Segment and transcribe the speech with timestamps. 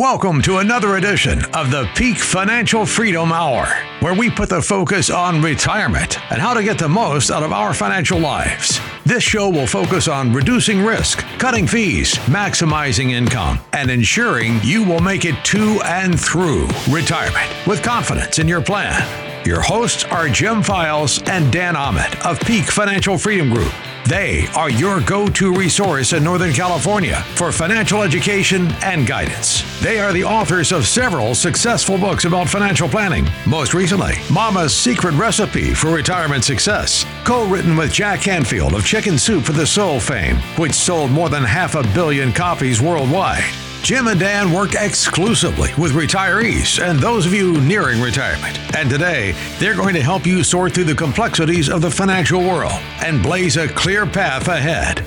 [0.00, 3.66] Welcome to another edition of the Peak Financial Freedom Hour,
[4.00, 7.52] where we put the focus on retirement and how to get the most out of
[7.52, 8.80] our financial lives.
[9.04, 15.00] This show will focus on reducing risk, cutting fees, maximizing income, and ensuring you will
[15.00, 19.02] make it to and through retirement with confidence in your plan.
[19.46, 23.72] Your hosts are Jim Files and Dan Ahmad of Peak Financial Freedom Group.
[24.06, 29.62] They are your go to resource in Northern California for financial education and guidance.
[29.80, 33.26] They are the authors of several successful books about financial planning.
[33.46, 39.16] Most recently, Mama's Secret Recipe for Retirement Success, co written with Jack Canfield of Chicken
[39.16, 43.69] Soup for the Soul fame, which sold more than half a billion copies worldwide.
[43.82, 48.58] Jim and Dan work exclusively with retirees and those of you nearing retirement.
[48.76, 52.80] And today, they're going to help you sort through the complexities of the financial world
[53.04, 55.00] and blaze a clear path ahead.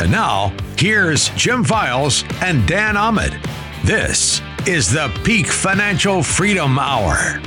[0.00, 3.40] And now, here's Jim Files and Dan Ahmad.
[3.84, 7.40] This is the Peak Financial Freedom Hour.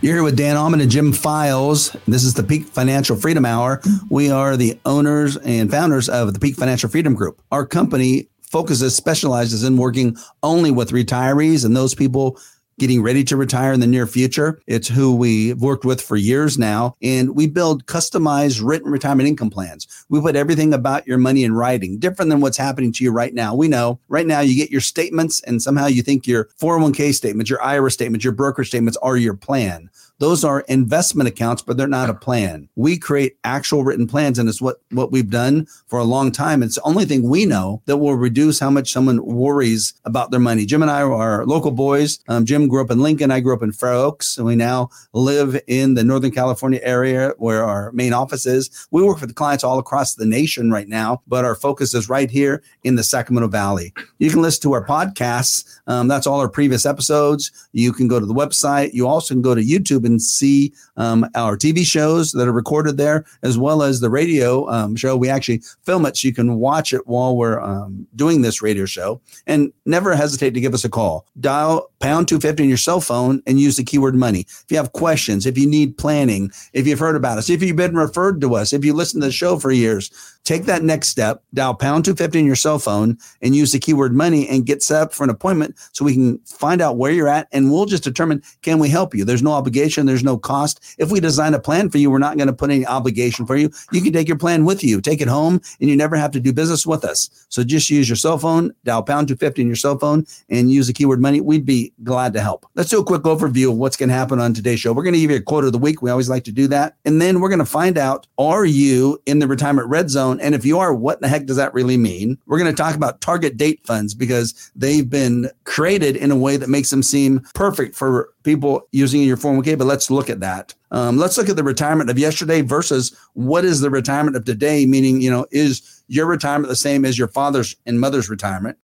[0.00, 1.94] You're here with Dan Ahmad and Jim Files.
[2.08, 3.80] This is the Peak Financial Freedom Hour.
[4.10, 7.40] We are the owners and founders of the Peak Financial Freedom Group.
[7.52, 12.38] Our company focuses, specializes in working only with retirees and those people
[12.78, 14.60] getting ready to retire in the near future.
[14.66, 16.96] It's who we've worked with for years now.
[17.02, 19.86] And we build customized written retirement income plans.
[20.08, 23.34] We put everything about your money in writing, different than what's happening to you right
[23.34, 23.54] now.
[23.54, 27.50] We know right now you get your statements and somehow you think your 401k statements,
[27.50, 29.90] your IRA statements, your broker statements are your plan.
[30.22, 32.68] Those are investment accounts, but they're not a plan.
[32.76, 36.62] We create actual written plans, and it's what, what we've done for a long time.
[36.62, 40.38] It's the only thing we know that will reduce how much someone worries about their
[40.38, 40.64] money.
[40.64, 42.20] Jim and I are local boys.
[42.28, 43.32] Um, Jim grew up in Lincoln.
[43.32, 44.38] I grew up in Fair Oaks.
[44.38, 48.70] And we now live in the Northern California area where our main office is.
[48.92, 52.30] We work with clients all across the nation right now, but our focus is right
[52.30, 53.92] here in the Sacramento Valley.
[54.20, 55.80] You can listen to our podcasts.
[55.88, 57.50] Um, that's all our previous episodes.
[57.72, 58.92] You can go to the website.
[58.92, 62.96] You also can go to YouTube and see um, our TV shows that are recorded
[62.96, 65.16] there, as well as the radio um, show.
[65.16, 68.84] We actually film it so you can watch it while we're um, doing this radio
[68.84, 69.20] show.
[69.46, 71.26] And never hesitate to give us a call.
[71.40, 74.40] Dial pound 250 on your cell phone and use the keyword money.
[74.40, 77.76] If you have questions, if you need planning, if you've heard about us, if you've
[77.76, 80.10] been referred to us, if you listen to the show for years,
[80.44, 84.12] take that next step, dial pound 250 on your cell phone and use the keyword
[84.12, 87.28] money and get set up for an appointment so we can find out where you're
[87.28, 89.24] at and we'll just determine can we help you.
[89.24, 90.94] There's no obligation, there's no cost.
[90.98, 93.56] If we design a plan for you, we're not going to put any obligation for
[93.56, 93.70] you.
[93.92, 96.40] You can take your plan with you, take it home, and you never have to
[96.40, 97.46] do business with us.
[97.48, 100.86] So just use your cell phone, dial pound 250 on your cell phone and use
[100.86, 101.40] the keyword money.
[101.40, 102.66] We'd be glad to help.
[102.74, 104.92] Let's do a quick overview of what's going to happen on today's show.
[104.92, 106.02] We're going to give you a quote of the week.
[106.02, 106.96] We always like to do that.
[107.04, 110.40] And then we're going to find out are you in the retirement red zone?
[110.40, 112.38] And if you are, what the heck does that really mean?
[112.46, 116.56] We're going to talk about target date funds because they've been created in a way
[116.56, 119.78] that makes them seem perfect for people using your 401k.
[119.78, 120.74] But let's look at that.
[120.90, 124.86] Um, let's look at the retirement of yesterday versus what is the retirement of today,
[124.86, 128.78] meaning, you know, is your retirement the same as your father's and mother's retirement?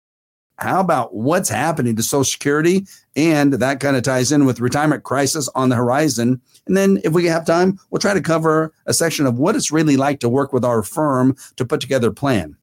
[0.58, 2.86] How about what's happening to Social Security?
[3.16, 6.40] And that kind of ties in with retirement crisis on the horizon.
[6.66, 9.72] And then, if we have time, we'll try to cover a section of what it's
[9.72, 12.56] really like to work with our firm to put together a plan.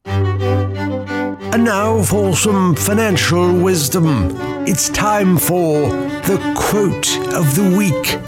[1.53, 4.05] And now for some financial wisdom.
[4.65, 5.89] It's time for
[6.23, 8.19] the quote of the week.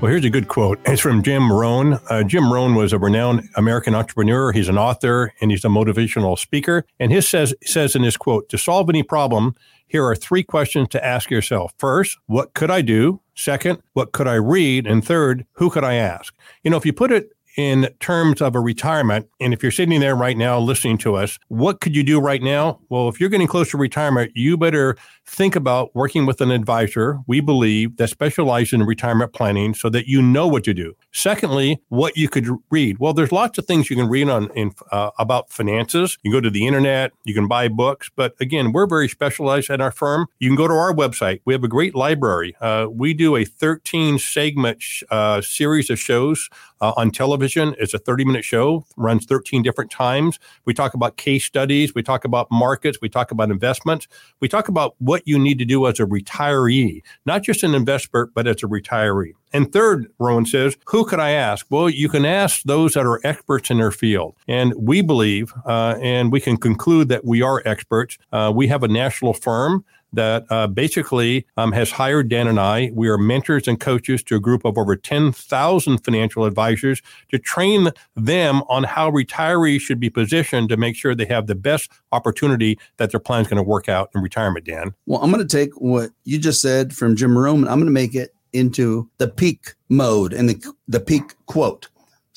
[0.00, 0.78] Well, here's a good quote.
[0.84, 1.98] It's from Jim Rohn.
[2.08, 4.52] Uh, Jim Rohn was a renowned American entrepreneur.
[4.52, 6.84] He's an author and he's a motivational speaker.
[7.00, 9.54] And his says says in his quote, "To solve any problem,
[9.86, 11.72] here are three questions to ask yourself.
[11.78, 13.20] First, what could I do?
[13.34, 14.86] Second, what could I read?
[14.86, 18.54] And third, who could I ask?" You know, if you put it in terms of
[18.54, 22.04] a retirement, and if you're sitting there right now listening to us, what could you
[22.04, 22.78] do right now?
[22.88, 24.96] Well, if you're getting close to retirement, you better
[25.26, 30.06] think about working with an advisor, we believe, that specializes in retirement planning so that
[30.06, 30.94] you know what to do.
[31.10, 33.00] Secondly, what you could read.
[33.00, 36.16] Well, there's lots of things you can read on in, uh, about finances.
[36.22, 39.68] You can go to the internet, you can buy books, but again, we're very specialized
[39.68, 40.28] at our firm.
[40.38, 41.40] You can go to our website.
[41.44, 42.54] We have a great library.
[42.60, 46.48] Uh, we do a 13 segment sh- uh, series of shows
[46.80, 47.74] uh, on television.
[47.78, 50.38] It's a 30 minute show, runs 13 different times.
[50.64, 54.08] We talk about case studies, we talk about markets, we talk about investments,
[54.40, 58.26] we talk about what you need to do as a retiree, not just an investor,
[58.34, 59.32] but as a retiree.
[59.52, 61.66] And third, Rowan says, who could I ask?
[61.70, 64.34] Well, you can ask those that are experts in their field.
[64.46, 68.18] And we believe, uh, and we can conclude that we are experts.
[68.32, 72.90] Uh, we have a national firm that uh, basically um, has hired Dan and I.
[72.94, 77.90] We are mentors and coaches to a group of over 10,000 financial advisors to train
[78.16, 82.78] them on how retirees should be positioned to make sure they have the best opportunity
[82.96, 84.94] that their plan is going to work out in retirement, Dan.
[85.06, 87.68] Well, I'm going to take what you just said from Jim Rohn.
[87.68, 91.88] I'm going to make it into the peak mode and the, the peak quote.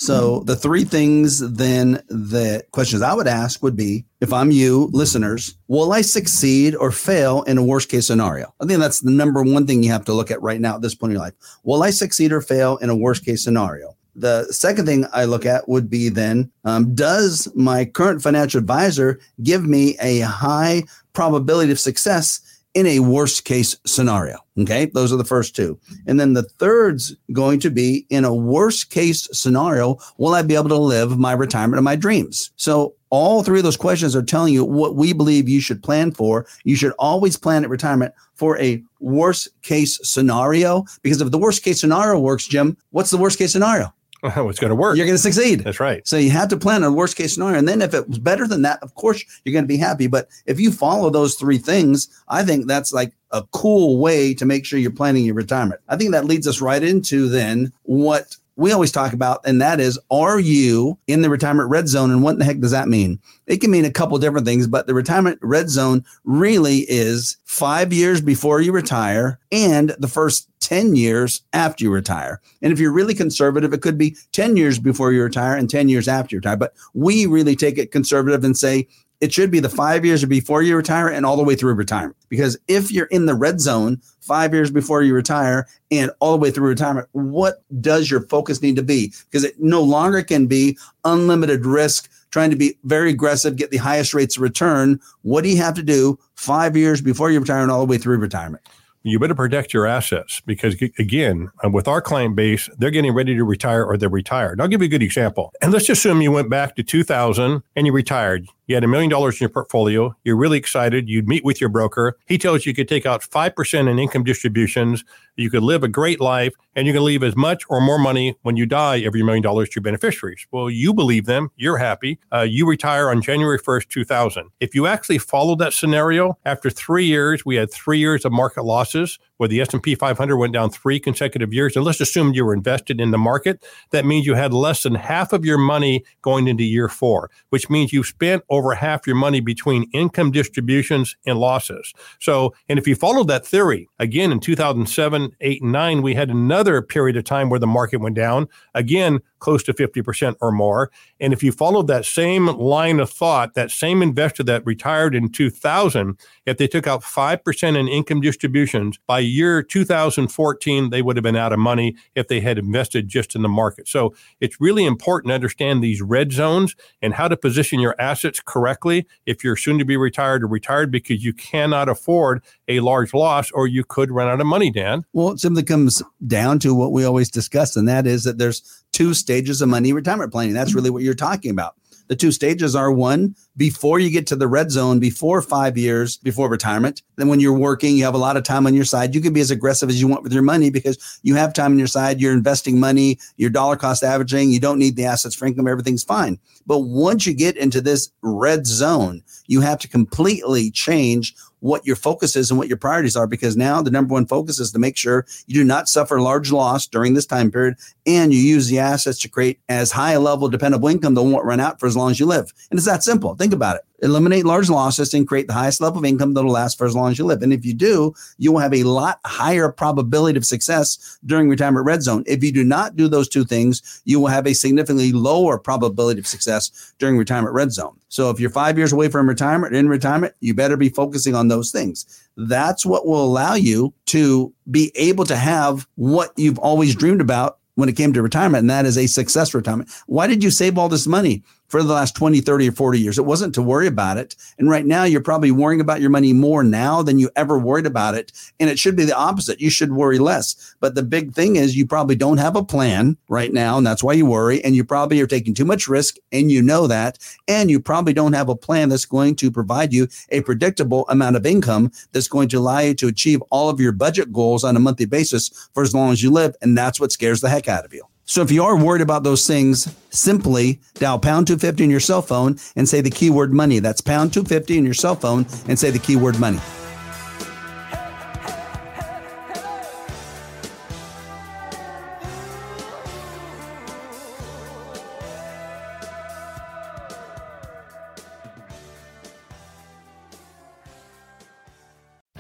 [0.02, 4.90] So the three things then the questions I would ask would be if I'm you
[4.92, 8.52] listeners, will I succeed or fail in a worst case scenario?
[8.60, 10.82] I think that's the number one thing you have to look at right now at
[10.82, 11.36] this point in your life.
[11.64, 13.96] Will I succeed or fail in a worst case scenario?
[14.16, 19.20] The second thing I look at would be then, um, does my current financial advisor
[19.44, 20.82] give me a high
[21.14, 22.42] probability of success
[22.74, 24.38] in a worst case scenario.
[24.60, 24.86] Okay.
[24.86, 25.80] Those are the first two.
[26.08, 30.56] And then the third's going to be in a worst case scenario, will I be
[30.56, 32.52] able to live my retirement of my dreams?
[32.56, 36.12] So all three of those questions are telling you what we believe you should plan
[36.12, 36.46] for.
[36.64, 40.86] You should always plan at retirement for a worst case scenario.
[41.02, 43.94] Because if the worst case scenario works, Jim, what's the worst case scenario?
[44.36, 44.98] Oh, it's going to work.
[44.98, 45.62] You're going to succeed.
[45.62, 46.08] That's right.
[46.08, 47.58] So you have to plan a worst case scenario.
[47.58, 50.06] And then if it was better than that, of course, you're going to be happy.
[50.08, 54.46] But if you follow those three things, I think that's like a cool way to
[54.46, 55.82] make sure you're planning your retirement.
[55.90, 59.80] I think that leads us right into then what we always talk about, and that
[59.80, 62.12] is, are you in the retirement red zone?
[62.12, 63.20] And what the heck does that mean?
[63.48, 67.92] It can mean a couple different things, but the retirement red zone really is five
[67.92, 72.40] years before you retire and the first 10 years after you retire.
[72.62, 75.90] And if you're really conservative, it could be 10 years before you retire and 10
[75.90, 76.56] years after you retire.
[76.56, 78.88] But we really take it conservative and say
[79.20, 82.16] it should be the five years before you retire and all the way through retirement.
[82.30, 86.38] Because if you're in the red zone five years before you retire and all the
[86.38, 89.14] way through retirement, what does your focus need to be?
[89.30, 93.78] Because it no longer can be unlimited risk, trying to be very aggressive, get the
[93.78, 95.02] highest rates of return.
[95.24, 97.98] What do you have to do five years before you retire and all the way
[97.98, 98.64] through retirement?
[99.04, 103.36] You better protect your assets because again uh, with our client base they're getting ready
[103.36, 104.62] to retire or they're retired.
[104.62, 105.52] I'll give you a good example.
[105.62, 109.10] And let's assume you went back to 2000 and you retired you had a million
[109.10, 112.72] dollars in your portfolio you're really excited you'd meet with your broker he tells you
[112.72, 115.04] you could take out 5% in income distributions
[115.36, 118.36] you could live a great life and you can leave as much or more money
[118.44, 120.46] when you die every million dollars to your beneficiaries.
[120.52, 122.20] Well, you believe them, you're happy.
[122.32, 124.50] Uh, you retire on January 1st, 2000.
[124.60, 128.64] If you actually follow that scenario, after three years, we had three years of market
[128.64, 131.76] losses where the S&P 500 went down three consecutive years.
[131.76, 133.66] And let's assume you were invested in the market.
[133.90, 137.68] That means you had less than half of your money going into year four, which
[137.68, 141.92] means you've spent over half your money between income distributions and losses.
[142.20, 146.30] So, and if you follow that theory, again, in 2007, 8, and 9, we had
[146.30, 148.48] another period of time where the market went down.
[148.76, 150.92] Again, close to 50% or more.
[151.20, 155.30] And if you followed that same line of thought, that same investor that retired in
[155.30, 161.24] 2000, if they took out 5% in income distributions, by year 2014, they would have
[161.24, 163.88] been out of money if they had invested just in the market.
[163.88, 168.42] So it's really important to understand these red zones and how to position your assets
[168.44, 173.14] correctly if you're soon to be retired or retired because you cannot afford a large
[173.14, 175.06] loss or you could run out of money, Dan.
[175.14, 178.84] Well, it simply comes down to what we always discuss, and that is that there's
[178.92, 180.54] two stages of money retirement planning.
[180.54, 180.78] That's mm-hmm.
[180.78, 181.76] really what you're talking about.
[182.12, 186.18] The two stages are one, before you get to the red zone, before five years
[186.18, 187.02] before retirement.
[187.16, 189.16] Then when you're working, you have a lot of time on your side.
[189.16, 191.72] You can be as aggressive as you want with your money because you have time
[191.72, 192.20] on your side.
[192.20, 196.04] You're investing money, you're dollar cost averaging, you don't need the assets for income, everything's
[196.04, 196.38] fine.
[196.68, 201.96] But once you get into this red zone, you have to completely change what your
[201.96, 204.80] focus is and what your priorities are because now the number one focus is to
[204.80, 207.76] make sure you do not suffer large loss during this time period
[208.06, 211.46] and you use the assets to create as high a level dependable income that won't
[211.46, 212.52] run out for as long as you live.
[212.70, 213.36] And it's that simple.
[213.36, 216.78] Think about it eliminate large losses and create the highest level of income that'll last
[216.78, 217.42] for as long as you live.
[217.42, 221.86] And if you do, you will have a lot higher probability of success during retirement
[221.86, 222.24] red zone.
[222.26, 226.20] If you do not do those two things, you will have a significantly lower probability
[226.20, 227.98] of success during retirement red zone.
[228.10, 231.48] So if you're five years away from retirement, in retirement, you better be focusing on
[231.48, 232.28] those things.
[232.36, 237.60] That's what will allow you to be able to have what you've always dreamed about
[237.76, 239.90] when it came to retirement, and that is a success retirement.
[240.08, 241.44] Why did you save all this money?
[241.72, 243.18] For the last 20, 30, or 40 years.
[243.18, 244.36] It wasn't to worry about it.
[244.60, 247.86] And right now, you're probably worrying about your money more now than you ever worried
[247.86, 248.34] about it.
[248.60, 249.62] And it should be the opposite.
[249.62, 250.76] You should worry less.
[250.82, 253.78] But the big thing is, you probably don't have a plan right now.
[253.78, 254.62] And that's why you worry.
[254.66, 256.18] And you probably are taking too much risk.
[256.34, 257.18] And you know that.
[257.48, 261.38] And you probably don't have a plan that's going to provide you a predictable amount
[261.38, 264.76] of income that's going to allow you to achieve all of your budget goals on
[264.76, 266.54] a monthly basis for as long as you live.
[266.62, 268.11] And that's what scares the heck out of you.
[268.32, 272.22] So if you are worried about those things, simply dial pound 250 on your cell
[272.22, 273.80] phone and say the keyword money.
[273.80, 276.60] That's pound 250 on your cell phone and say the keyword money.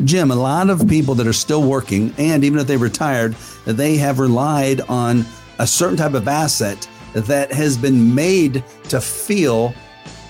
[0.06, 3.98] Jim, a lot of people that are still working, and even if they retired, they
[3.98, 5.26] have relied on
[5.62, 9.74] a certain type of asset that has been made to feel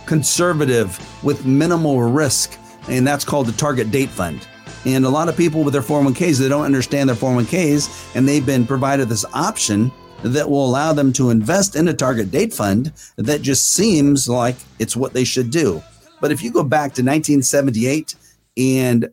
[0.06, 2.60] conservative with minimal risk.
[2.90, 4.46] And that's called the target date fund.
[4.84, 8.46] And a lot of people with their 401ks, they don't understand their 401ks, and they've
[8.46, 9.90] been provided this option
[10.24, 14.58] that will allow them to invest in a target date fund that just seems like
[14.80, 15.82] it's what they should do.
[16.20, 18.16] But if you go back to 1978
[18.58, 19.08] and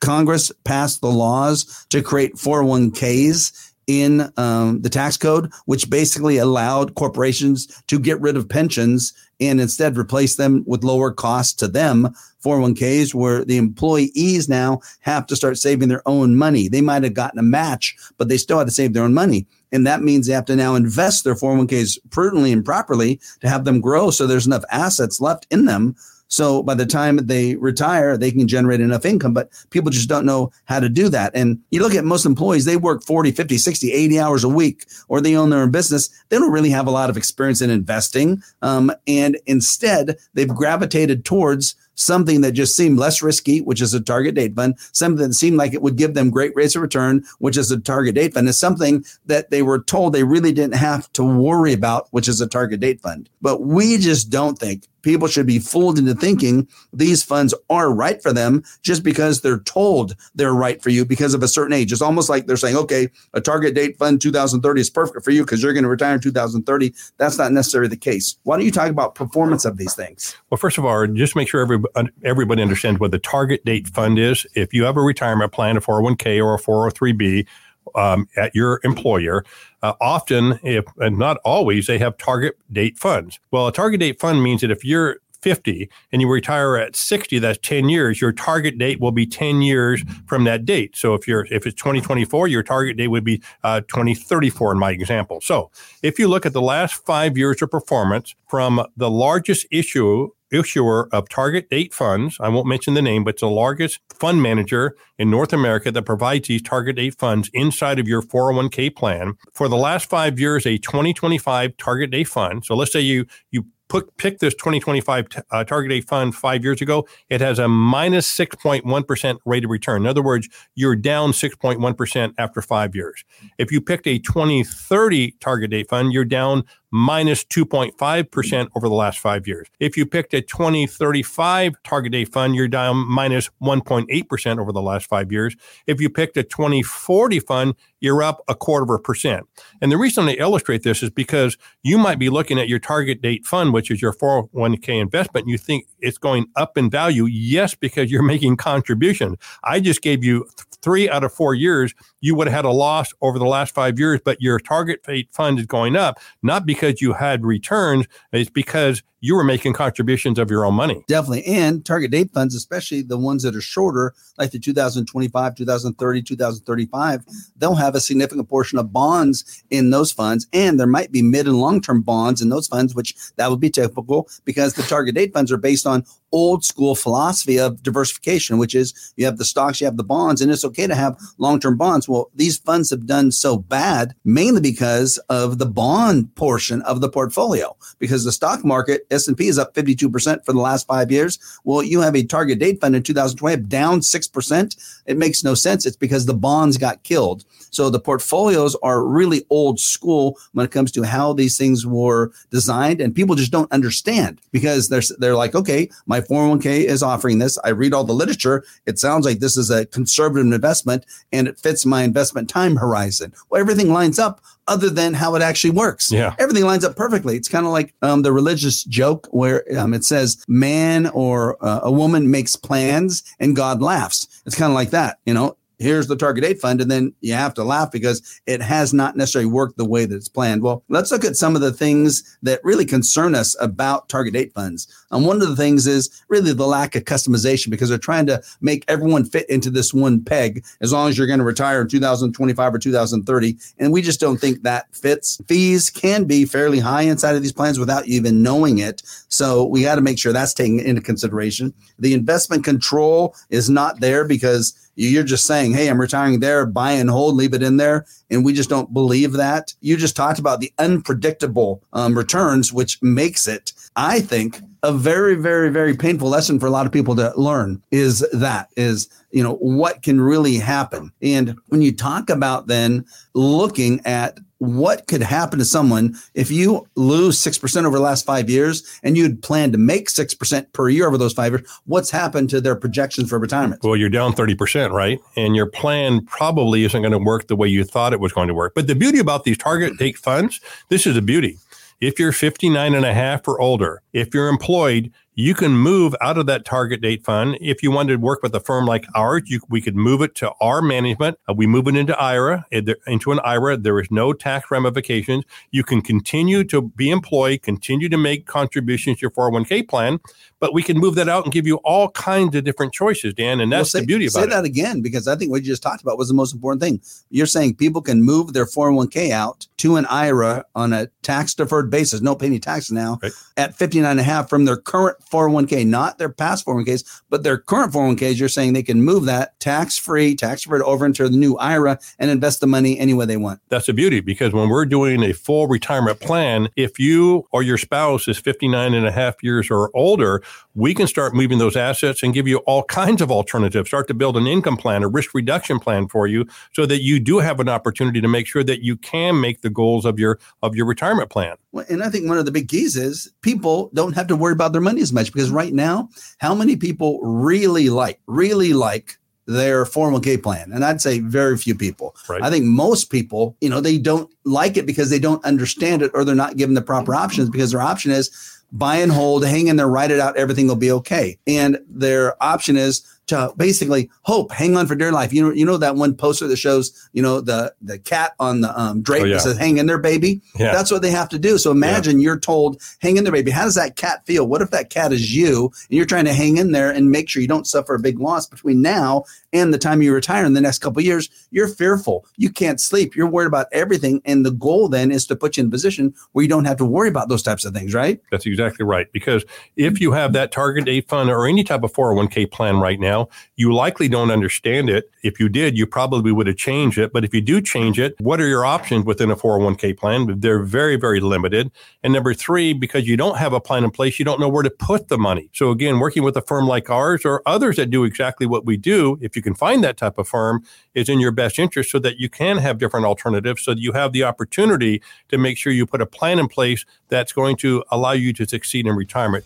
[0.00, 6.94] Congress passed the laws to create 401ks in um, the tax code, which basically allowed
[6.94, 12.14] corporations to get rid of pensions and instead replace them with lower costs to them
[12.44, 16.68] 401ks where the employees now have to start saving their own money.
[16.68, 19.46] They might have gotten a match, but they still had to save their own money.
[19.72, 23.64] And that means they have to now invest their 401ks prudently and properly to have
[23.64, 25.96] them grow so there's enough assets left in them
[26.28, 30.26] so by the time they retire, they can generate enough income, but people just don't
[30.26, 31.32] know how to do that.
[31.34, 34.86] And you look at most employees, they work 40, 50, 60, 80 hours a week,
[35.08, 36.08] or they own their own business.
[36.28, 38.42] They don't really have a lot of experience in investing.
[38.62, 44.00] Um, and instead, they've gravitated towards something that just seemed less risky, which is a
[44.00, 47.24] target date fund, something that seemed like it would give them great rates of return,
[47.38, 50.76] which is a target date fund, is something that they were told they really didn't
[50.76, 53.28] have to worry about, which is a target date fund.
[53.42, 58.22] But we just don't think people should be fooled into thinking these funds are right
[58.22, 61.92] for them just because they're told they're right for you because of a certain age.
[61.92, 65.44] It's almost like they're saying, okay, a target date fund 2030 is perfect for you
[65.44, 66.94] because you're going to retire in 2030.
[67.16, 68.36] That's not necessarily the case.
[68.44, 70.36] Why don't you talk about performance of these things?
[70.50, 74.18] Well, first of all, just make sure everybody, everybody understands what the target date fund
[74.18, 74.46] is.
[74.54, 77.46] If you have a retirement plan, a 401k or a 403b,
[77.94, 79.44] um, at your employer.
[79.82, 83.38] Uh, often, if and not always, they have target date funds.
[83.50, 87.38] Well, a target date fund means that if you're 50 and you retire at 60
[87.38, 91.28] that's 10 years your target date will be 10 years from that date so if
[91.28, 95.70] you're if it's 2024 your target date would be uh, 2034 in my example so
[96.02, 101.08] if you look at the last five years of performance from the largest issue issuer
[101.12, 102.36] of target date funds.
[102.40, 106.02] I won't mention the name, but it's the largest fund manager in North America that
[106.02, 109.34] provides these target date funds inside of your 401k plan.
[109.52, 112.64] For the last five years, a 2025 target date fund.
[112.64, 116.62] So let's say you you put, pick this 2025 t- uh, target date fund five
[116.62, 120.02] years ago, it has a minus 6.1 rate of return.
[120.02, 123.24] In other words, you're down 6.1% after five years.
[123.58, 129.18] If you picked a 2030 target date fund, you're down minus 2.5% over the last
[129.18, 129.68] five years.
[129.80, 135.06] If you picked a 2035 target date fund, you're down minus 1.8% over the last
[135.06, 135.54] five years.
[135.86, 139.46] If you picked a 2040 fund, you're up a quarter of a percent.
[139.80, 143.20] And the reason I illustrate this is because you might be looking at your target
[143.20, 147.26] date fund, which is your 401k investment, and you think it's going up in value.
[147.26, 149.36] Yes, because you're making contributions.
[149.64, 150.46] I just gave you
[150.82, 153.98] three out of four years, you would have had a loss over the last five
[153.98, 158.50] years, but your target date fund is going up, not because you had returns, it's
[158.50, 161.04] because you were making contributions of your own money.
[161.08, 161.44] Definitely.
[161.44, 167.24] And target date funds, especially the ones that are shorter, like the 2025, 2030, 2035,
[167.56, 170.46] they'll have a significant portion of bonds in those funds.
[170.52, 173.60] And there might be mid and long term bonds in those funds, which that would
[173.60, 178.58] be typical because the target date funds are based on old school philosophy of diversification,
[178.58, 181.18] which is you have the stocks, you have the bonds, and it's okay to have
[181.38, 182.08] long term bonds.
[182.08, 187.08] Well, these funds have done so bad mainly because of the bond portion of the
[187.08, 191.38] portfolio, because the stock market, S&P is up 52% for the last five years.
[191.64, 195.02] Well, you have a target date fund in 2020 down 6%.
[195.06, 195.86] It makes no sense.
[195.86, 197.44] It's because the bonds got killed.
[197.70, 202.32] So the portfolios are really old school when it comes to how these things were
[202.50, 207.02] designed, and people just don't understand because they're, they're like, okay, my my 401k is
[207.02, 207.58] offering this.
[207.64, 208.64] I read all the literature.
[208.86, 213.32] It sounds like this is a conservative investment and it fits my investment time horizon.
[213.48, 216.12] Well, everything lines up other than how it actually works.
[216.12, 216.34] Yeah.
[216.38, 217.36] Everything lines up perfectly.
[217.36, 221.80] It's kind of like um, the religious joke where um, it says man or uh,
[221.82, 224.28] a woman makes plans and God laughs.
[224.46, 227.32] It's kind of like that, you know here's the target date fund and then you
[227.32, 230.62] have to laugh because it has not necessarily worked the way that it's planned.
[230.62, 234.52] Well let's look at some of the things that really concern us about target date
[234.52, 234.86] funds.
[235.10, 238.26] And um, one of the things is really the lack of customization because they're trying
[238.26, 240.64] to make everyone fit into this one peg.
[240.80, 244.38] As long as you're going to retire in 2025 or 2030 and we just don't
[244.38, 245.40] think that fits.
[245.48, 249.02] Fees can be fairly high inside of these plans without you even knowing it.
[249.28, 251.72] So we got to make sure that's taken into consideration.
[252.00, 256.92] The investment control is not there because you're just saying, hey, I'm retiring there, buy
[256.92, 258.04] and hold, leave it in there.
[258.30, 259.72] And we just don't believe that.
[259.80, 265.36] You just talked about the unpredictable um, returns, which makes it, I think, a very,
[265.36, 269.42] very, very painful lesson for a lot of people to learn is that is, you
[269.42, 271.12] know, what can really happen.
[271.22, 276.86] And when you talk about then looking at what could happen to someone if you
[276.96, 281.06] lose 6% over the last five years and you'd plan to make 6% per year
[281.06, 281.68] over those five years?
[281.86, 283.82] What's happened to their projections for retirement?
[283.84, 285.20] Well you're down 30% right?
[285.36, 288.48] And your plan probably isn't going to work the way you thought it was going
[288.48, 288.74] to work.
[288.74, 291.58] But the beauty about these target date funds this is the beauty.
[292.00, 296.36] If you're 59 and a half or older if you're employed you can move out
[296.36, 297.56] of that target date fund.
[297.60, 300.34] If you wanted to work with a firm like ours, you, we could move it
[300.36, 301.38] to our management.
[301.48, 303.76] Uh, we move it into IRA, into an IRA.
[303.76, 305.44] There is no tax ramifications.
[305.70, 310.18] You can continue to be employed, continue to make contributions to your 401k plan,
[310.58, 313.60] but we can move that out and give you all kinds of different choices, Dan.
[313.60, 314.50] And that's well, say, the beauty about say it.
[314.50, 316.82] Say that again, because I think what you just talked about was the most important
[316.82, 317.00] thing.
[317.30, 321.90] You're saying people can move their 401k out to an IRA on a tax deferred
[321.90, 323.30] basis, no pay any tax now, right.
[323.56, 327.58] at 59 and a half from their current 401k, not their past 401ks, but their
[327.58, 328.38] current 401ks.
[328.38, 331.98] You're saying they can move that tax free, tax deferred over into the new IRA
[332.18, 333.60] and invest the money any way they want.
[333.68, 337.78] That's the beauty because when we're doing a full retirement plan, if you or your
[337.78, 340.42] spouse is 59 and a half years or older,
[340.78, 343.90] we can start moving those assets and give you all kinds of alternatives.
[343.90, 347.18] Start to build an income plan, a risk reduction plan for you so that you
[347.18, 350.38] do have an opportunity to make sure that you can make the goals of your
[350.62, 351.56] of your retirement plan.
[351.72, 354.52] Well, and I think one of the big keys is people don't have to worry
[354.52, 359.18] about their money as much because right now, how many people really like, really like
[359.46, 360.70] their 401k plan?
[360.72, 362.14] And I'd say very few people.
[362.28, 362.40] Right.
[362.40, 366.12] I think most people, you know, they don't like it because they don't understand it
[366.14, 369.68] or they're not given the proper options because their option is buy and hold, hang
[369.68, 371.38] in there, write it out, everything will be okay.
[371.46, 375.32] And their option is to basically hope, hang on for dear life.
[375.32, 378.60] You know, you know that one poster that shows, you know, the the cat on
[378.60, 379.34] the um, drape oh, yeah.
[379.34, 380.72] that says "Hang in there, baby." Yeah.
[380.72, 381.58] That's what they have to do.
[381.58, 382.24] So imagine yeah.
[382.24, 384.46] you're told, "Hang in there, baby." How does that cat feel?
[384.46, 387.28] What if that cat is you, and you're trying to hang in there and make
[387.28, 390.54] sure you don't suffer a big loss between now and the time you retire in
[390.54, 391.28] the next couple years?
[391.50, 392.26] You're fearful.
[392.36, 393.14] You can't sleep.
[393.14, 396.14] You're worried about everything, and the goal then is to put you in a position
[396.32, 397.94] where you don't have to worry about those types of things.
[397.94, 398.20] Right?
[398.30, 399.10] That's exactly right.
[399.12, 399.44] Because
[399.76, 403.17] if you have that target date fund or any type of 401k plan right now
[403.56, 405.10] you likely don't understand it.
[405.22, 407.12] If you did, you probably would have changed it.
[407.12, 410.40] But if you do change it, what are your options within a 401k plan?
[410.40, 411.70] They're very, very limited.
[412.02, 414.62] And number three, because you don't have a plan in place, you don't know where
[414.62, 415.50] to put the money.
[415.52, 418.76] So again, working with a firm like ours or others that do exactly what we
[418.76, 420.62] do, if you can find that type of firm,
[420.94, 423.92] is in your best interest so that you can have different alternatives so that you
[423.92, 427.84] have the opportunity to make sure you put a plan in place that's going to
[427.90, 429.44] allow you to succeed in retirement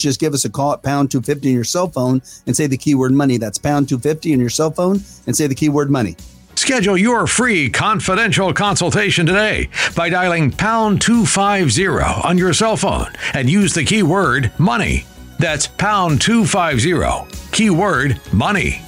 [0.00, 2.76] just give us a call at pound 250 on your cell phone and say the
[2.76, 3.36] keyword money.
[3.38, 6.16] That's pound 250 on your cell phone and say the keyword money.
[6.56, 11.86] Schedule your free confidential consultation today by dialing pound 250
[12.26, 15.04] on your cell phone and use the keyword money.
[15.38, 18.82] That's pound 250, keyword money.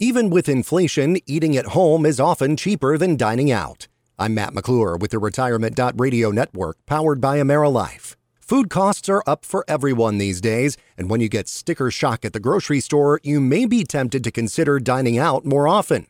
[0.00, 3.88] Even with inflation, eating at home is often cheaper than dining out.
[4.20, 8.16] I'm Matt McClure with the Retirement Radio Network, powered by AmeriLife.
[8.40, 12.32] Food costs are up for everyone these days, and when you get sticker shock at
[12.32, 16.08] the grocery store, you may be tempted to consider dining out more often.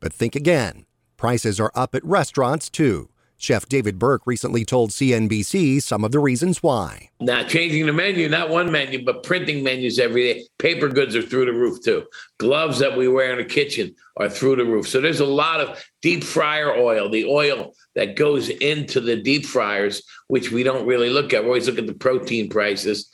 [0.00, 0.86] But think again.
[1.18, 3.09] Prices are up at restaurants too.
[3.40, 7.08] Chef David Burke recently told CNBC some of the reasons why.
[7.20, 10.46] Now, changing the menu, not one menu, but printing menus every day.
[10.58, 12.04] Paper goods are through the roof, too.
[12.36, 14.86] Gloves that we wear in the kitchen are through the roof.
[14.86, 19.46] So there's a lot of deep fryer oil, the oil that goes into the deep
[19.46, 21.42] fryers, which we don't really look at.
[21.42, 23.08] We always look at the protein prices.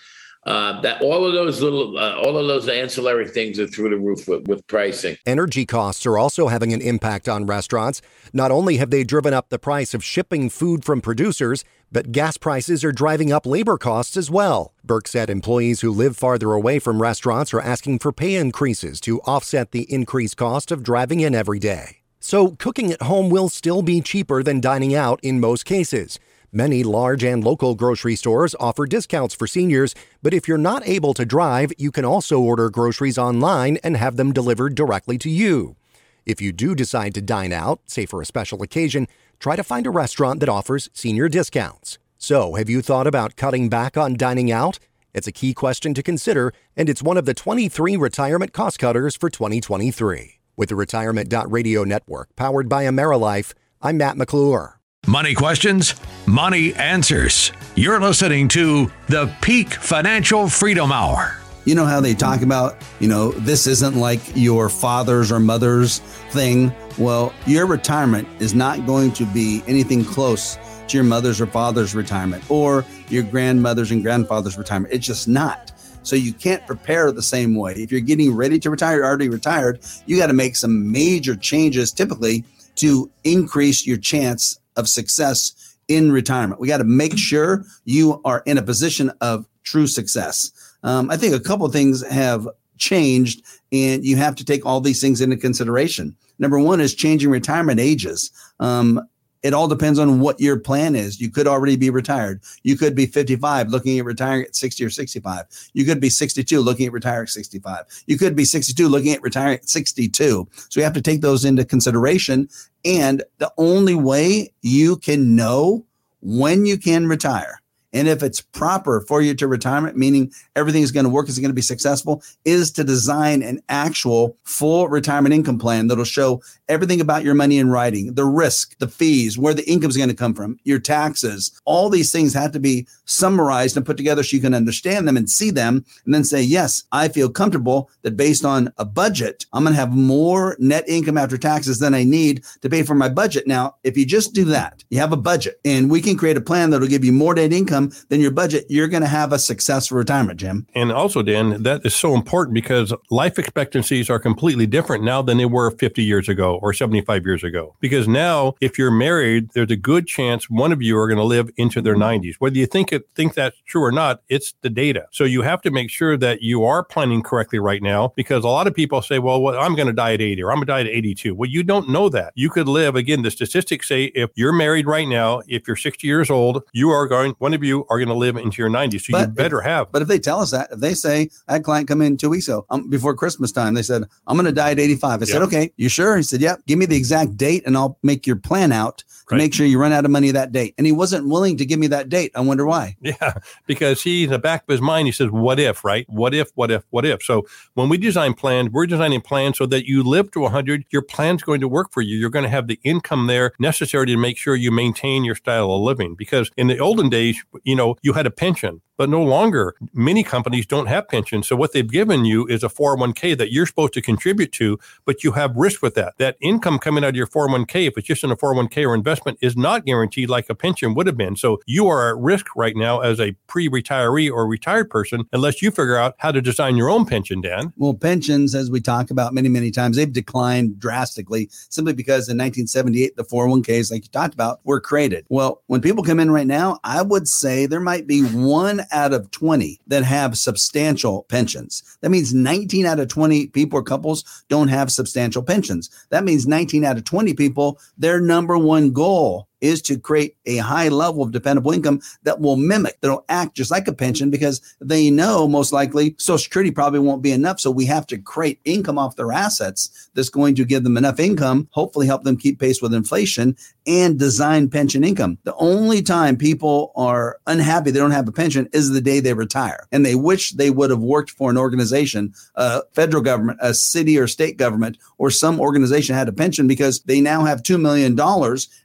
[0.47, 3.97] Uh, that all of those little, uh, all of those ancillary things are through the
[3.97, 5.17] roof with, with pricing.
[5.27, 8.01] Energy costs are also having an impact on restaurants.
[8.33, 12.37] Not only have they driven up the price of shipping food from producers, but gas
[12.37, 14.73] prices are driving up labor costs as well.
[14.85, 19.21] Burke said employees who live farther away from restaurants are asking for pay increases to
[19.23, 21.99] offset the increased cost of driving in every day.
[22.21, 26.19] So, cooking at home will still be cheaper than dining out in most cases.
[26.53, 31.13] Many large and local grocery stores offer discounts for seniors, but if you're not able
[31.15, 35.77] to drive, you can also order groceries online and have them delivered directly to you.
[36.25, 39.07] If you do decide to dine out, say for a special occasion,
[39.39, 41.99] try to find a restaurant that offers senior discounts.
[42.19, 44.79] So, have you thought about cutting back on dining out?
[45.15, 49.17] It's a key question to consider, and it's one of the 23 retirement cost cutters
[49.17, 50.39] for 2023.
[50.57, 54.76] With the Retirement.radio network powered by AmeriLife, I'm Matt McClure.
[55.09, 55.95] Money questions,
[56.27, 57.53] money answers.
[57.77, 61.37] You're listening to the Peak Financial Freedom Hour.
[61.65, 66.01] You know how they talk about, you know, this isn't like your father's or mother's
[66.31, 66.75] thing.
[66.99, 71.95] Well, your retirement is not going to be anything close to your mother's or father's
[71.95, 74.93] retirement or your grandmother's and grandfather's retirement.
[74.93, 75.71] It's just not.
[76.03, 77.75] So you can't prepare the same way.
[77.75, 81.37] If you're getting ready to retire, you're already retired, you got to make some major
[81.37, 82.43] changes typically
[82.77, 86.61] to increase your chance of success in retirement.
[86.61, 90.51] We got to make sure you are in a position of true success.
[90.83, 95.01] Um, I think a couple things have changed, and you have to take all these
[95.01, 96.17] things into consideration.
[96.39, 98.31] Number one is changing retirement ages.
[98.61, 99.01] Um,
[99.43, 101.21] it all depends on what your plan is.
[101.21, 102.41] You could already be retired.
[102.63, 105.45] You could be 55 looking at retiring at 60 or 65.
[105.73, 107.85] You could be 62 looking at retiring at 65.
[108.07, 110.49] You could be 62 looking at retiring at 62.
[110.69, 112.49] So you have to take those into consideration.
[112.85, 115.85] And the only way you can know
[116.21, 117.61] when you can retire
[117.97, 121.39] and if it's proper for you to retirement, meaning everything is going to work, is
[121.39, 126.43] going to be successful, is to design an actual full retirement income plan that'll show
[126.69, 130.11] everything about your money in writing, the risk, the fees, where the income is going
[130.11, 131.59] to come from, your taxes.
[131.65, 135.17] All these things have to be summarized and put together so you can understand them
[135.17, 139.47] and see them and then say, yes, I feel comfortable that based on a budget,
[139.55, 142.95] I'm going to have more net income after taxes than I need to pay for
[142.95, 143.47] my budget.
[143.47, 146.43] Now, if you just do that, you have a budget and we can create a
[146.43, 149.39] plan that'll give you more net income than your budget, you're going to have a
[149.39, 150.67] successful retirement, Jim.
[150.75, 155.39] And also, Dan, that is so important because life expectancies are completely different now than
[155.39, 157.75] they were 50 years ago or 75 years ago.
[157.81, 161.25] Because now, if you're married, there's a good chance one of you are going to
[161.25, 162.35] live into their 90s.
[162.39, 165.07] Whether you think it, think that's true or not, it's the data.
[165.13, 168.49] So you have to make sure that you are planning correctly right now because a
[168.49, 170.67] lot of people say, well, well I'm going to die at 80 or I'm going
[170.67, 171.35] to die at 82.
[171.35, 172.33] Well, you don't know that.
[172.35, 176.07] You could live, again, the statistics say if you're married right now, if you're 60
[176.07, 178.71] years old, you are going, one of you you are going to live into your
[178.71, 179.03] 90s.
[179.03, 179.93] So but you better if, have.
[179.93, 182.17] But if they tell us that, if they say, I had a client come in
[182.17, 185.23] two weeks ago um, before Christmas time, they said, I'm going to die at 85.
[185.23, 186.17] I said, okay, you sure?
[186.17, 189.05] He said, yeah, give me the exact date and I'll make your plan out to
[189.33, 189.39] right.
[189.39, 190.75] make sure you run out of money that date.
[190.79, 192.33] And he wasn't willing to give me that date.
[192.35, 192.97] I wonder why.
[193.07, 193.35] Yeah,
[193.67, 196.05] because he, in the back of his mind, he says, what if, right?
[196.09, 197.23] What if, what if, what if?
[197.23, 201.03] So when we design plans, we're designing plans so that you live to 100, your
[201.03, 202.17] plan's going to work for you.
[202.17, 205.71] You're going to have the income there necessary to make sure you maintain your style
[205.71, 206.17] of living.
[206.17, 210.23] Because in the olden days, you know, you had a pension but no longer many
[210.23, 211.47] companies don't have pensions.
[211.49, 215.25] So what they've given you is a 401k that you're supposed to contribute to, but
[215.25, 216.15] you have risk with that.
[216.19, 219.39] That income coming out of your 401k, if it's just in a 401k or investment,
[219.41, 221.37] is not guaranteed like a pension would have been.
[221.37, 225.71] So you are at risk right now as a pre-retiree or retired person unless you
[225.71, 227.73] figure out how to design your own pension, Dan.
[227.77, 232.39] Well, pensions, as we talk about many, many times, they've declined drastically simply because in
[232.39, 235.27] 1978, the 401ks, like you talked about, were created.
[235.29, 239.13] Well, when people come in right now, I would say there might be one out
[239.13, 241.83] of 20 that have substantial pensions.
[242.01, 245.91] That means 19 out of 20 people or couples don't have substantial pensions.
[246.11, 250.59] That means 19 out of 20 people, their number one goal is to create a
[250.59, 254.61] high level of dependable income that will mimic, that'll act just like a pension because
[254.81, 257.61] they know most likely Social Security probably won't be enough.
[257.61, 261.19] So we have to create income off their assets that's going to give them enough
[261.19, 265.39] income, hopefully help them keep pace with inflation and design pension income.
[265.45, 269.35] The only time people are unhappy they don't have a pension is the day they
[269.35, 273.73] retire and they wish they would have worked for an organization, a federal government, a
[273.75, 277.81] city or state government, or some organization had a pension because they now have $2
[277.81, 278.19] million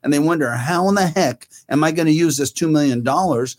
[0.04, 3.04] and they wonder how in the heck am I going to use this $2 million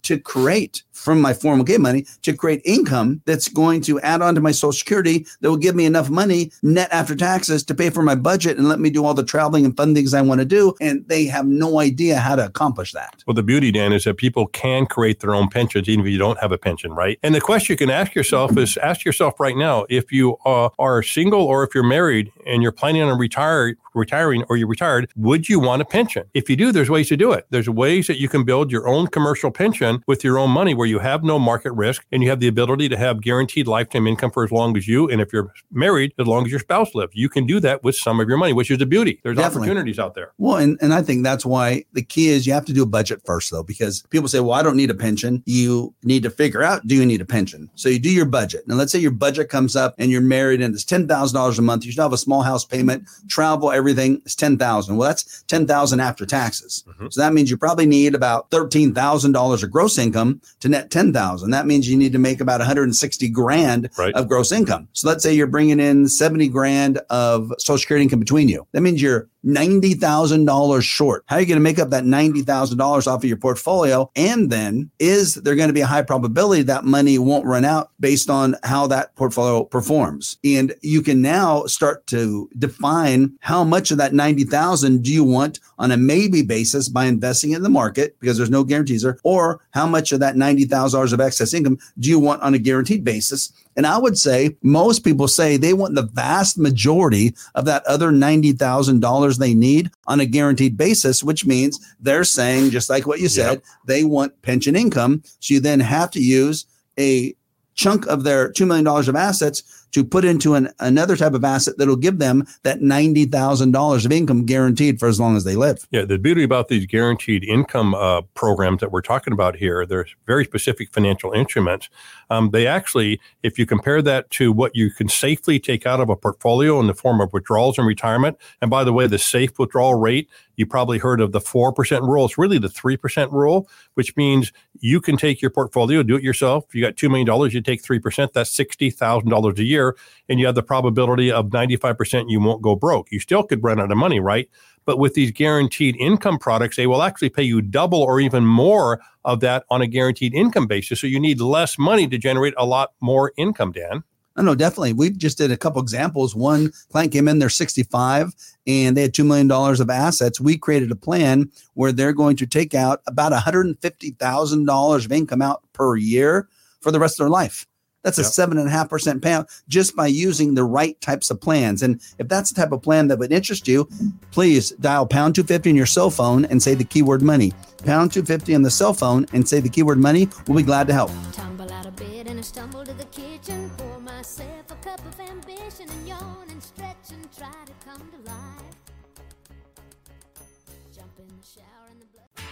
[0.03, 4.41] to create from my 401k money to create income that's going to add on to
[4.41, 8.03] my social security that will give me enough money net after taxes to pay for
[8.03, 10.45] my budget and let me do all the traveling and fun things I want to
[10.45, 10.75] do.
[10.81, 13.23] And they have no idea how to accomplish that.
[13.27, 16.19] Well, the beauty, Dan, is that people can create their own pensions even if you
[16.19, 17.19] don't have a pension, right?
[17.23, 20.69] And the question you can ask yourself is ask yourself right now if you uh,
[20.79, 25.11] are single or if you're married and you're planning on retire, retiring or you're retired,
[25.17, 26.25] would you want a pension?
[26.35, 27.47] If you do, there's ways to do it.
[27.51, 30.89] There's ways that you can build your own commercial pension with your own money where
[30.89, 34.33] you have no market risk and you have the ability to have guaranteed lifetime income
[34.33, 37.13] for as long as you and if you're married, as long as your spouse lives.
[37.15, 39.21] You can do that with some of your money, which is the beauty.
[39.23, 39.69] There's Definitely.
[39.69, 40.33] opportunities out there.
[40.39, 42.87] Well, and, and I think that's why the key is you have to do a
[42.87, 45.45] budget first, though, because people say, well, I don't need a pension.
[45.47, 47.71] You need to figure out, do you need a pension?
[47.77, 48.67] So you do your budget.
[48.67, 51.85] Now, let's say your budget comes up and you're married and it's $10,000 a month.
[51.85, 54.21] You should have a small house payment, travel, everything.
[54.25, 56.83] It's 10000 Well, that's 10000 after taxes.
[56.89, 57.07] Mm-hmm.
[57.11, 61.67] So that means you probably need about $13,000 of gross income to net 10000 That
[61.67, 64.15] means you need to make about 160 grand right.
[64.15, 64.89] of gross income.
[64.93, 68.67] So let's say you're bringing in 70 grand of social security income between you.
[68.73, 71.25] That means you're $90,000 short.
[71.27, 74.11] How are you going to make up that $90,000 off of your portfolio?
[74.17, 77.91] And then is there going to be a high probability that money won't run out
[78.01, 80.39] based on how that portfolio performs?
[80.45, 85.61] And you can now start to define how much of that 90,000 do you want
[85.79, 89.61] on a maybe basis by investing in the market because there's no guarantees there, or
[89.73, 93.53] how much of that $90,000 of excess income do you want on a guaranteed basis?
[93.77, 98.11] And I would say most people say they want the vast majority of that other
[98.11, 103.29] $90,000 they need on a guaranteed basis, which means they're saying, just like what you
[103.29, 103.65] said, yep.
[103.87, 105.23] they want pension income.
[105.41, 106.67] So you then have to use
[106.99, 107.35] a
[107.75, 111.75] chunk of their $2 million of assets to put into an, another type of asset
[111.79, 115.87] that'll give them that $90,000 of income guaranteed for as long as they live.
[115.91, 120.07] Yeah, the beauty about these guaranteed income uh, programs that we're talking about here, they're
[120.27, 121.89] very specific financial instruments.
[122.33, 126.09] Um, they actually, if you compare that to what you can safely take out of
[126.09, 129.59] a portfolio in the form of withdrawals and retirement, and by the way, the safe
[129.59, 132.25] withdrawal rate, you probably heard of the 4% rule.
[132.25, 136.75] It's really the 3% rule, which means you can take your portfolio, do it yourself.
[136.75, 139.95] You got $2 million, you take 3%, that's $60,000 a year
[140.29, 143.13] and you have the probability of 95% you won't go broke.
[143.13, 144.49] You still could run out of money, right?
[144.85, 149.01] But with these guaranteed income products, they will actually pay you double or even more
[149.25, 151.01] of that on a guaranteed income basis.
[151.01, 154.03] So you need less money to generate a lot more income, Dan.
[154.37, 154.95] No, no, definitely.
[154.95, 156.35] We just did a couple examples.
[156.35, 158.33] One client came in, they're 65
[158.67, 160.41] and they had $2 million of assets.
[160.41, 165.63] We created a plan where they're going to take out about $150,000 of income out
[165.75, 166.49] per year
[166.81, 167.67] for the rest of their life.
[168.03, 171.41] That's a seven and a half percent payout just by using the right types of
[171.41, 171.83] plans.
[171.83, 173.89] And if that's the type of plan that would interest you,
[174.31, 177.53] please dial pound 250 on your cell phone and say the keyword money.
[177.85, 180.29] Pound 250 on the cell phone and say the keyword money.
[180.47, 181.11] We'll be glad to help.
[181.33, 185.21] Tumble out of bed and I stumble to the kitchen, pour myself a cup of
[185.21, 188.63] ambition and yawn and stretch and try to come to life.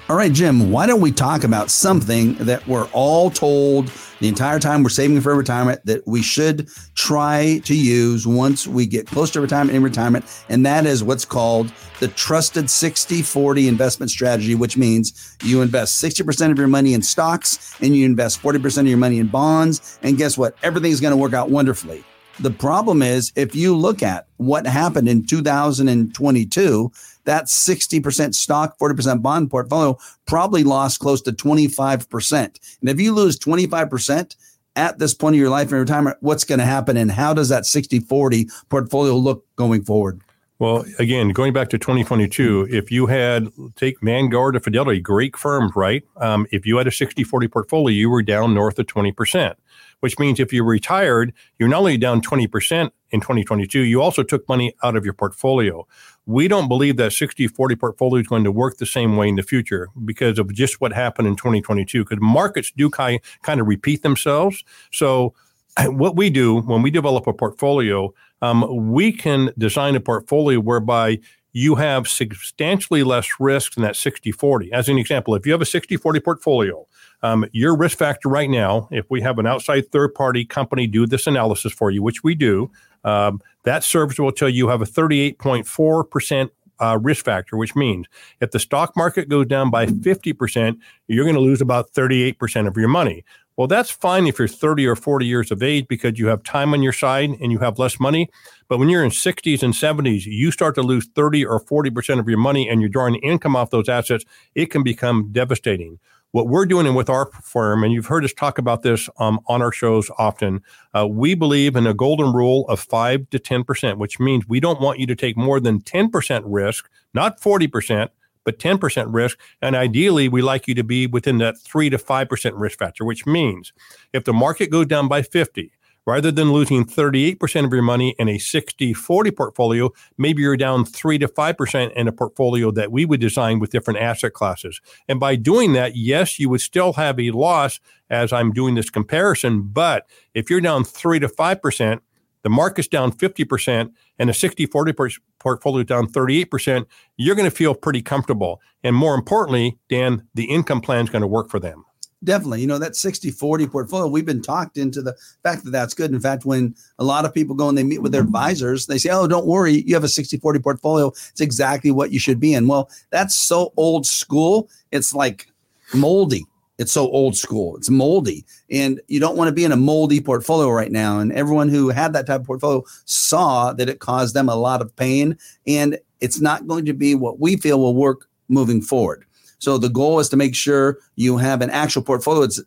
[0.08, 4.58] All right, Jim, why don't we talk about something that we're all told the entire
[4.58, 9.30] time we're saving for retirement that we should try to use once we get close
[9.32, 10.24] to retirement in retirement?
[10.48, 16.02] And that is what's called the trusted 60 40 investment strategy, which means you invest
[16.02, 19.98] 60% of your money in stocks and you invest 40% of your money in bonds.
[20.02, 20.56] And guess what?
[20.62, 22.04] Everything's going to work out wonderfully.
[22.40, 26.92] The problem is if you look at what happened in 2022,
[27.24, 32.36] that 60% stock, 40% bond portfolio probably lost close to 25%.
[32.80, 34.36] And if you lose 25%,
[34.76, 37.50] at this point of your life in retirement, what's going to happen and how does
[37.50, 40.22] that 60 40 portfolio look going forward?
[40.58, 45.72] Well, again, going back to 2022, if you had take Vanguard or Fidelity, great firms,
[45.74, 46.04] right?
[46.16, 49.56] Um, if you had a 60 40 portfolio, you were down north of 20%
[50.00, 54.48] which means if you retired, you're not only down 20% in 2022, you also took
[54.48, 55.86] money out of your portfolio.
[56.26, 59.36] We don't believe that 60 40 portfolio is going to work the same way in
[59.36, 64.02] the future because of just what happened in 2022, because markets do kind of repeat
[64.02, 64.64] themselves.
[64.90, 65.34] So,
[65.86, 71.18] what we do when we develop a portfolio, um, we can design a portfolio whereby
[71.52, 74.72] you have substantially less risk than that 60 40.
[74.72, 76.86] As an example, if you have a 60 40 portfolio,
[77.22, 81.06] um, your risk factor right now, if we have an outside third party company do
[81.06, 82.70] this analysis for you, which we do,
[83.04, 88.06] um, that service will tell you you have a 38.4% uh, risk factor, which means
[88.40, 90.78] if the stock market goes down by 50%,
[91.08, 93.24] you're going to lose about 38% of your money.
[93.56, 96.72] Well, that's fine if you're 30 or 40 years of age because you have time
[96.72, 98.30] on your side and you have less money.
[98.68, 102.26] But when you're in 60s and 70s, you start to lose 30 or 40% of
[102.26, 105.98] your money and you're drawing income off those assets, it can become devastating.
[106.32, 109.40] What we're doing and with our firm, and you've heard us talk about this um,
[109.48, 110.62] on our shows often,
[110.94, 114.80] uh, we believe in a golden rule of 5 to 10%, which means we don't
[114.80, 118.10] want you to take more than 10% risk, not 40%,
[118.44, 119.40] but 10% risk.
[119.60, 123.26] And ideally, we like you to be within that 3 to 5% risk factor, which
[123.26, 123.72] means
[124.12, 125.72] if the market goes down by 50,
[126.06, 130.84] rather than losing 38% of your money in a 60 40 portfolio, maybe you're down
[130.84, 134.80] 3 to 5% in a portfolio that we would design with different asset classes.
[135.08, 138.90] And by doing that, yes, you would still have a loss as I'm doing this
[138.90, 139.62] comparison.
[139.62, 142.00] But if you're down 3 to 5%,
[142.42, 144.94] the market's down 50% and a 60 40
[145.38, 146.86] portfolio down 38%,
[147.16, 148.60] you're going to feel pretty comfortable.
[148.82, 151.84] And more importantly, Dan, the income plan is going to work for them.
[152.22, 152.60] Definitely.
[152.60, 156.12] You know, that 60 40 portfolio, we've been talked into the fact that that's good.
[156.12, 158.98] In fact, when a lot of people go and they meet with their advisors, they
[158.98, 161.08] say, Oh, don't worry, you have a 60 40 portfolio.
[161.08, 162.68] It's exactly what you should be in.
[162.68, 164.68] Well, that's so old school.
[164.92, 165.48] It's like
[165.94, 166.44] moldy.
[166.76, 167.76] It's so old school.
[167.76, 168.44] It's moldy.
[168.70, 171.18] And you don't want to be in a moldy portfolio right now.
[171.20, 174.80] And everyone who had that type of portfolio saw that it caused them a lot
[174.80, 175.36] of pain.
[175.66, 179.26] And it's not going to be what we feel will work moving forward.
[179.60, 182.60] So the goal is to make sure you have an actual portfolio that's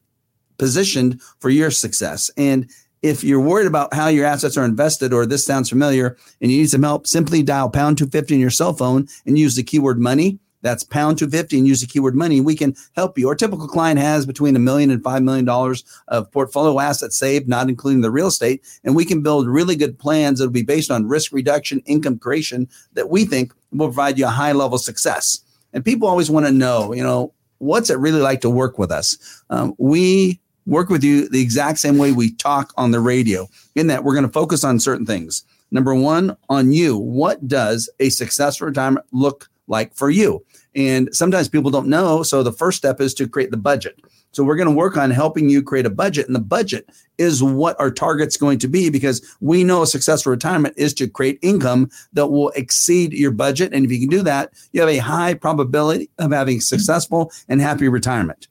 [0.57, 2.31] positioned for your success.
[2.37, 2.69] And
[3.01, 6.59] if you're worried about how your assets are invested or this sounds familiar and you
[6.59, 9.99] need some help, simply dial pound 250 on your cell phone and use the keyword
[9.99, 10.39] money.
[10.61, 12.39] That's pound 250 and use the keyword money.
[12.39, 13.27] We can help you.
[13.27, 17.49] Our typical client has between a million and five million dollars of portfolio assets saved,
[17.49, 18.63] not including the real estate.
[18.85, 22.69] And we can build really good plans that'll be based on risk reduction, income creation
[22.93, 25.42] that we think will provide you a high level success.
[25.73, 28.91] And people always want to know, you know, what's it really like to work with
[28.91, 29.43] us?
[29.49, 33.87] Um, we work with you the exact same way we talk on the radio, in
[33.87, 35.43] that we're going to focus on certain things.
[35.71, 36.97] Number one, on you.
[36.97, 40.45] What does a successful retirement look like for you?
[40.75, 42.23] And sometimes people don't know.
[42.23, 43.99] So the first step is to create the budget.
[44.33, 46.25] So we're going to work on helping you create a budget.
[46.25, 50.31] And the budget is what our target's going to be because we know a successful
[50.31, 53.73] retirement is to create income that will exceed your budget.
[53.73, 57.61] And if you can do that, you have a high probability of having successful and
[57.61, 58.47] happy retirement.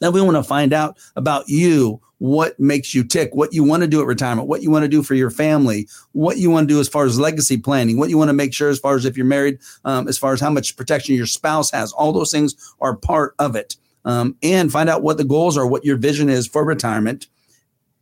[0.00, 3.82] Then we want to find out about you, what makes you tick, what you want
[3.82, 6.66] to do at retirement, what you want to do for your family, what you want
[6.66, 8.96] to do as far as legacy planning, what you want to make sure as far
[8.96, 11.92] as if you're married, um, as far as how much protection your spouse has.
[11.92, 15.66] All those things are part of it um, and find out what the goals are,
[15.66, 17.26] what your vision is for retirement.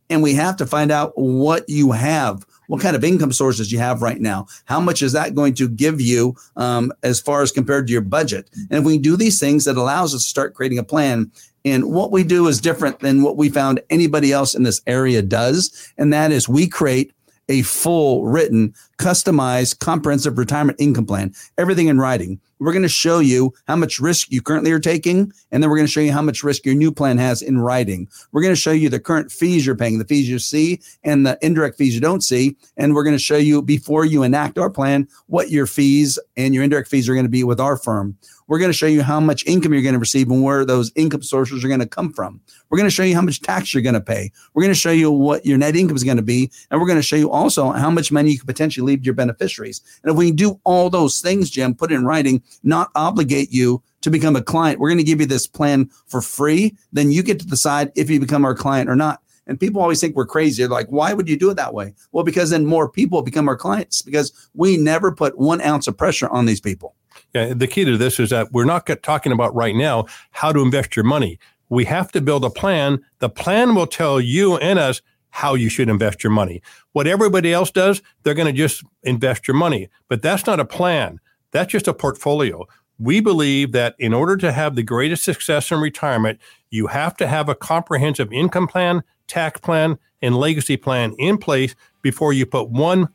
[0.09, 3.79] And we have to find out what you have, what kind of income sources you
[3.79, 4.47] have right now.
[4.65, 8.01] How much is that going to give you um, as far as compared to your
[8.01, 8.49] budget?
[8.69, 11.31] And if we do these things, that allows us to start creating a plan.
[11.65, 15.21] And what we do is different than what we found anybody else in this area
[15.21, 15.91] does.
[15.97, 17.13] And that is we create
[17.49, 22.39] a full written, customized, comprehensive retirement income plan, everything in writing.
[22.59, 25.75] We're going to show you how much risk you currently are taking, and then we're
[25.75, 28.07] going to show you how much risk your new plan has in writing.
[28.31, 31.25] We're going to show you the current fees you're paying, the fees you see, and
[31.25, 32.55] the indirect fees you don't see.
[32.77, 36.53] And we're going to show you before you enact our plan what your fees and
[36.53, 38.17] your indirect fees are going to be with our firm.
[38.53, 40.91] We're going to show you how much income you're going to receive and where those
[40.95, 42.39] income sources are going to come from.
[42.69, 44.31] We're going to show you how much tax you're going to pay.
[44.53, 46.51] We're going to show you what your net income is going to be.
[46.69, 49.05] And we're going to show you also how much money you could potentially leave to
[49.05, 49.81] your beneficiaries.
[50.03, 54.11] And if we do all those things, Jim, put in writing, not obligate you to
[54.11, 56.77] become a client, we're going to give you this plan for free.
[56.91, 59.23] Then you get to decide if you become our client or not.
[59.47, 60.61] And people always think we're crazy.
[60.61, 61.95] They're like, why would you do it that way?
[62.11, 65.97] Well, because then more people become our clients because we never put one ounce of
[65.97, 66.93] pressure on these people.
[67.33, 70.59] Yeah, the key to this is that we're not talking about right now how to
[70.61, 71.39] invest your money.
[71.69, 73.03] We have to build a plan.
[73.19, 76.61] The plan will tell you and us how you should invest your money.
[76.91, 79.89] What everybody else does, they're going to just invest your money.
[80.07, 81.19] But that's not a plan.
[81.49, 82.67] That's just a portfolio.
[82.99, 87.27] We believe that in order to have the greatest success in retirement, you have to
[87.27, 92.69] have a comprehensive income plan, tax plan, and legacy plan in place before you put
[92.69, 93.09] one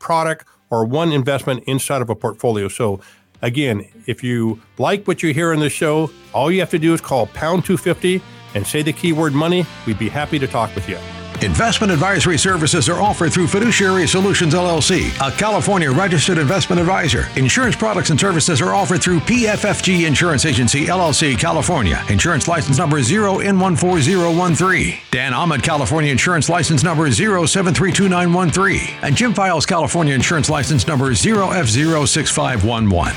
[0.00, 2.66] product or one investment inside of a portfolio.
[2.66, 3.00] So
[3.42, 6.94] Again, if you like what you hear on the show, all you have to do
[6.94, 8.22] is call pound 250
[8.54, 9.66] and say the keyword money.
[9.84, 10.98] We'd be happy to talk with you.
[11.40, 17.26] Investment advisory services are offered through Fiduciary Solutions LLC, a California registered investment advisor.
[17.36, 22.00] Insurance products and services are offered through PFFG Insurance Agency LLC, California.
[22.08, 24.98] Insurance license number 0N14013.
[25.10, 29.00] Dan Ahmad, California Insurance license number 07329113.
[29.02, 33.14] And Jim Files, California Insurance license number 0F06511.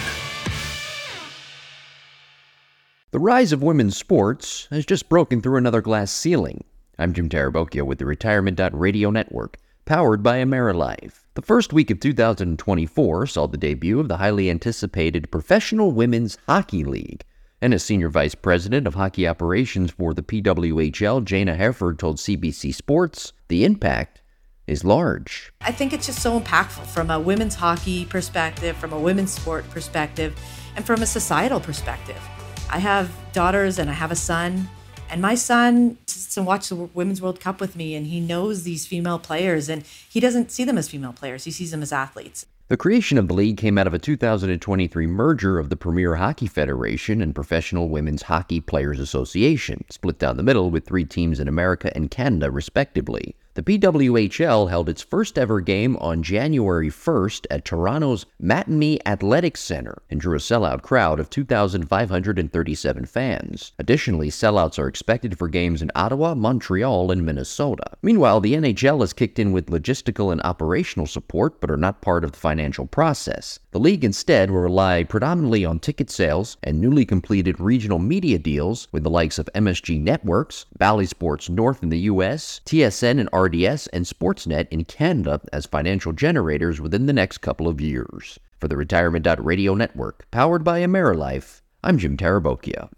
[3.11, 6.63] The rise of women's sports has just broken through another glass ceiling.
[6.97, 11.25] I'm Jim Tarabokia with the Retirement Radio Network, powered by AmeriLife.
[11.33, 16.85] The first week of 2024 saw the debut of the highly anticipated Professional Women's Hockey
[16.85, 17.25] League.
[17.61, 22.73] And as Senior Vice President of Hockey Operations for the PWHL, Jayna Hefford told CBC
[22.73, 24.21] Sports, the impact
[24.65, 25.51] is large.
[25.59, 29.69] I think it's just so impactful from a women's hockey perspective, from a women's sport
[29.69, 30.39] perspective,
[30.77, 32.21] and from a societal perspective.
[32.69, 34.69] I have daughters and I have a son.
[35.09, 38.63] And my son sits and watches the Women's World Cup with me, and he knows
[38.63, 41.43] these female players, and he doesn't see them as female players.
[41.45, 42.45] He sees them as athletes.
[42.67, 46.47] The creation of the league came out of a 2023 merger of the Premier Hockey
[46.47, 51.47] Federation and Professional Women's Hockey Players Association, split down the middle with three teams in
[51.47, 53.35] America and Canada, respectively.
[53.55, 60.01] The PWHL held its first ever game on January 1st at Toronto's Mattamy Athletics Center
[60.09, 63.71] and drew a sellout crowd of 2,537 fans.
[63.79, 67.85] Additionally, sellouts are expected for games in Ottawa, Montreal, and Minnesota.
[68.01, 72.25] Meanwhile, the NHL has kicked in with logistical and operational support but are not part
[72.25, 73.59] of the financial process.
[73.71, 78.89] The league instead will rely predominantly on ticket sales and newly completed regional media deals
[78.91, 83.87] with the likes of MSG Networks, Bally Sports North in the US, TSN and RDS,
[83.87, 88.39] and Sportsnet in Canada as financial generators within the next couple of years.
[88.59, 92.89] For the Retirement Radio Network, powered by AmeriLife, I'm Jim Tarabokia.